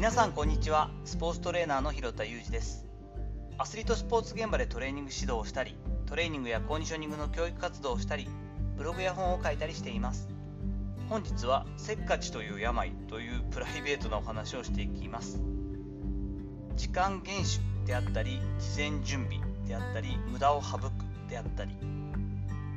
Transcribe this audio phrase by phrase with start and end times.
[0.00, 0.88] 皆さんこんにちは。
[1.04, 2.86] スポーツトレーナーの広田裕二です。
[3.58, 5.76] アスリートスポーツ現場でトレーニング指導をしたり
[6.06, 8.26] トレーニングやコンディショニングの教育活動をしたり
[8.78, 10.30] ブログや本を書いたりしています。
[11.10, 15.42] 本日はせっかちという病というプライベートなお話をしていきます。
[16.76, 17.48] 時間厳守
[17.84, 19.38] であったり事前準備
[19.68, 20.90] であったり無駄を省く
[21.28, 21.76] であったり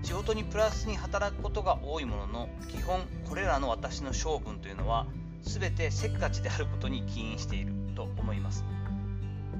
[0.03, 2.99] 仕事にプラスに働くことが多いものの基本
[3.29, 5.07] これらの私の性分というのは
[5.43, 8.63] 全てせっかちであることに起因していると思います。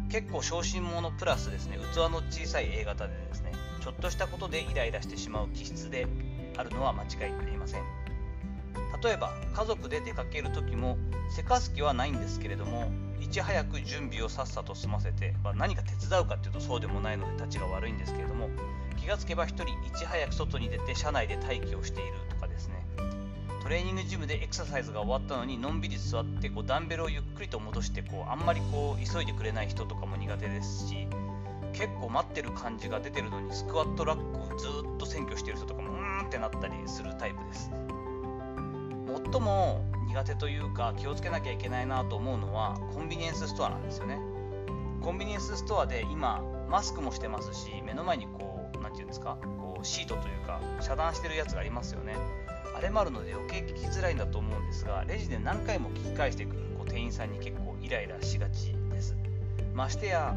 [0.10, 3.52] 結構小心者プラスですね器の小さい A 型でですね
[3.82, 6.08] ちょっとしたことでイライラしてしまう気質で
[6.56, 7.82] あるのは間違いありません。
[9.04, 10.98] 例えば家族で出かける時も
[11.30, 12.90] せかす気はないんですけれども
[13.20, 18.50] いち早く準備をさっさと済ませて、まあ、何か手伝うかっていうとそうでもないのでたちが悪いんですけれども
[18.98, 22.86] 気がつけば1人いち早く外に出て車内で待機をしているとかですね。
[23.74, 31.08] レーニングジムでエクササイズが終わったのにのんびり座ってこうダンベルをゆっくりと戻してこうあんまりこう急いでくれない人とかも苦手ですし
[31.74, 37.72] 結構待ってる感じが出てるのにスクワットラックをずっと占拠してる人とかもうーんってなったりするタイプです。
[39.32, 44.20] 最も苦手というか気をつけなきゃいけないなと思うのはコンビニエンスストアなんですよね。
[45.02, 52.14] コンビニエンスストアで今マスクもしてますし目の前にこう何て言うんですかこうシートというか遮断してるやつがありますよね。
[52.76, 59.16] あれもあるので余計聞きづらいんだと思うんですがレジで何回も聞き返してくるこう店員さんに結構イライラしがちです
[59.74, 60.36] ましてや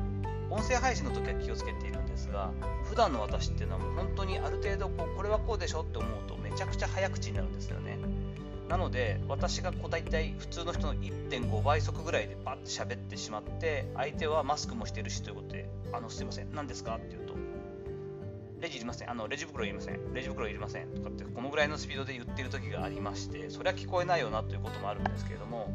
[0.49, 2.51] 音声配信の時は気をつけているんですが
[2.85, 7.99] 普段の私っていうのはもう本当にある程度こうこれはこうでしょって思うとめちゃくちゃ早口になるんですよね
[8.69, 17.35] なので私がこう大体普通の人の1.5倍速ぐらいでバッて喋ってしまって相手はマスクもしてるしということで「あのすいません何ですか?」って言うと
[18.67, 19.11] 「レジいりません。
[19.11, 20.13] あのレジ袋いりません。
[20.13, 25.71] レジ袋いりません」とかってこのぐらいのスピードで言ってる時がありましてそれは聞こえないよなということもあるんですけれども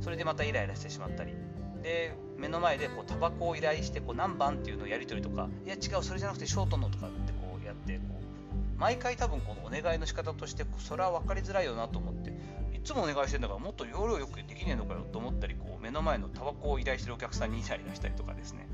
[0.00, 1.32] それでまたイライラしてしまったり。
[1.80, 12.30] で目の前でこうタバコを依頼してこう何番っていうのをやり取りとかいや違うそれじゃなくてショートのとかってこうやってこう毎回多分このお願いの仕方としてそれは分かりづらいよなと思って
[12.74, 18.66] いつもお願いしてるんだからもっと要領よくできねえのかよと思ったりこう目の前のタバコを依頼してるお客さんにイライラしたりとかですね。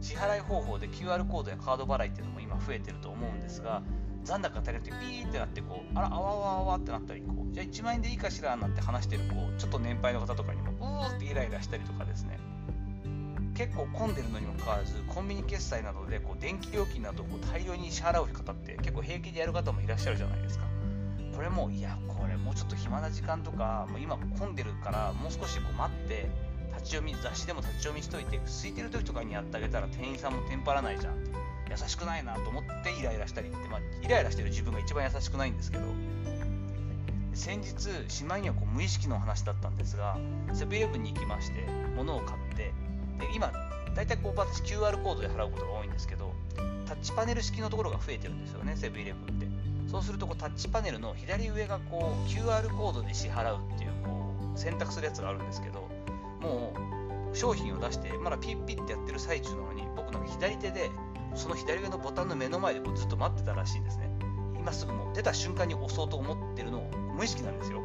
[0.00, 3.82] 支払い方法で QR コードやカード払いっていうのも今増えてると思うんですが
[4.24, 12.38] 残高足りなくてピーってなってこうあらあわあわあわってなったりこうじゃあ1万円でいいかしらなんて話してるこうちょっと年配の方とかにもうーってイライラしたりとかですね。
[13.54, 20.66] 結構混んでるのにもかかわらずコンビニ決済などでこう電気料金などをこう大量に支払う方って結構平気でやる方もいらっしゃるじゃないですか。
[21.34, 26.28] これもいやこれもうちょっと暇な時間とかもう今混んでるからもう少しこう待って
[26.76, 31.14] 立ち読み雑誌でも立ち読みしといて空いてる時とかにやってあげたら店員さんもテンパらないじゃん
[31.70, 35.84] 優しくないなと思ってイライラしたりって、まあ、イライラしてる自分が一番優しくないんですけど
[37.34, 40.16] 先日しまいにはこう無意識の話だったんですが
[40.54, 41.66] セブンイレブンに行きまして
[41.96, 42.72] 物を買ってで
[43.34, 43.52] 今
[43.94, 46.32] 大体こう私 QR コードで払うことが多いんですけど
[46.86, 49.66] タッチパネル式のところが増えてるんですよねセブンイレブンって。
[49.90, 55.85] そうするとこうタッチパネルの左上がこう QR コードで支払うっていうこう選択するやつがあるんですけど
[56.46, 56.72] も
[57.32, 60.90] う商品を出してまだピッピッってやってる最中なのに僕の左手で
[61.34, 64.10] その左上のボタンの目の前でこうずっと待ってたらしいんですね。
[64.58, 67.82] 今すぐもう出た瞬間に押そうと思ってるのを無意識なんですよ。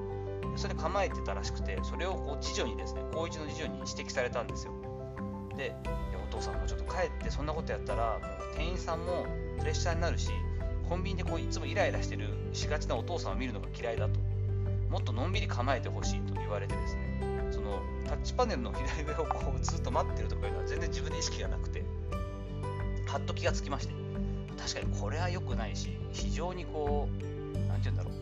[0.55, 4.73] それ構えてたらしくてそれをこう次女にですね高一の次女に指摘されたんですよ。
[5.57, 5.75] で
[6.29, 9.25] お父さんもちょっと帰ってそんなことやったらもう店員さんも
[9.59, 10.29] プレッシャーになるし
[10.88, 14.19] コンビニでこういつもイライラしてるしがちなお父さんを見るのが嫌いだと。
[14.89, 17.31] もっとのんびり構えてほしいと言われてですね。
[17.72, 21.84] のタッチパネルの左上をこうずっと待ってるとかいうのは全然自分で意識がなくて
[23.08, 24.02] はっと気がつきまして。
[24.62, 28.14] 確かにこれは良くないし非常にこう何て言うんだろう。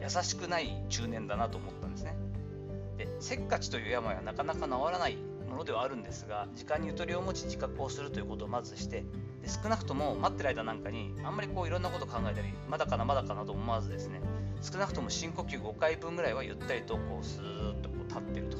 [0.00, 2.16] 優しくない中年だなと思ったんですね。
[2.96, 5.18] でせっかちという病はなかなか治らない
[5.48, 9.04] ものではあるんですが時間にゆとりを持ち自覚をするということをまずして
[9.42, 14.20] で少なくとも待ってる間なんかにあんまりこういろんなこと考えたりまだかなまだかなと思わずですね
[14.62, 18.56] 少なくとも深呼吸5回分ぐらいはゆったりとこうスーッと立ってると。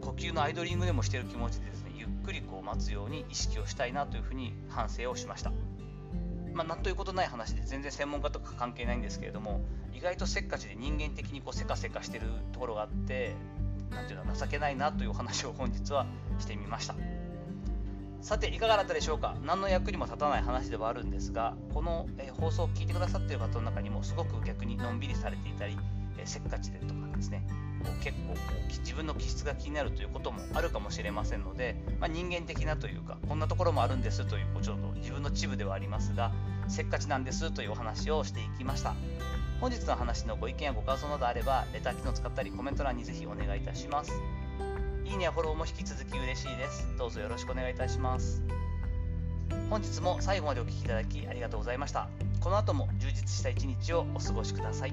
[0.00, 5.52] 呼吸のアイドリングでもしてる気持ちでですねゆっくりこう待つように意識をしたいなというふうに反省をしました。
[6.54, 9.60] まあ、なんということない話で全然専門家とか関係ないんですけれども
[9.94, 13.34] 意外とせっかちで人間的にこうせかせかしてるところがあって
[13.90, 16.06] なんていうの情けないなというお話を本日は
[16.38, 16.94] してみました。
[18.22, 19.36] さていかがだったでしょうか？
[19.44, 25.78] 何の役にも立たない話ではあるんですがこの、え放送を聞いてくださっている方の中にもすごく逆にのんびりされていたり、
[26.18, 27.46] えー、せっかちでとかですね。
[28.02, 36.32] 結構こう自分の気質が気になるということもあるかもしれませんので、まあ、人間的なというかこんなところもあるんですというちょっと自分の秩父ではありますが
[36.68, 38.94] せっかちなんですというお話をしていきました。
[39.60, 44.12] 本日の話のご意見やご感想などあればレター機能使ったりコメント欄にぜひお願いいたします。
[45.04, 46.86] いいねやフォローも引き続き嬉しいです。
[46.98, 48.42] どうぞよろしくお願いいたします。
[49.70, 52.08] 本日も最後までお聴きいただきありがとうございました。
[52.40, 54.92] この後も充実した一日をお過ごしください。